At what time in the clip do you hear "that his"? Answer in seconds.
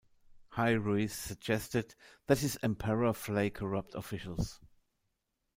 2.25-2.57